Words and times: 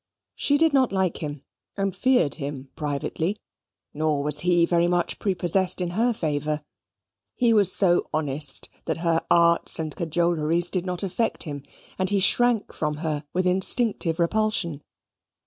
She 0.33 0.57
did 0.57 0.73
not 0.73 0.91
like 0.91 1.17
him, 1.17 1.43
and 1.77 1.95
feared 1.95 2.33
him 2.41 2.71
privately; 2.75 3.37
nor 3.93 4.23
was 4.23 4.39
he 4.39 4.65
very 4.65 4.87
much 4.87 5.19
prepossessed 5.19 5.79
in 5.79 5.91
her 5.91 6.11
favour. 6.11 6.63
He 7.35 7.53
was 7.53 7.71
so 7.75 8.09
honest, 8.11 8.67
that 8.85 8.97
her 9.05 9.23
arts 9.29 9.77
and 9.77 9.95
cajoleries 9.95 10.71
did 10.71 10.87
not 10.87 11.03
affect 11.03 11.43
him, 11.43 11.61
and 11.99 12.09
he 12.09 12.17
shrank 12.17 12.73
from 12.73 12.95
her 13.05 13.25
with 13.31 13.45
instinctive 13.45 14.17
repulsion. 14.17 14.81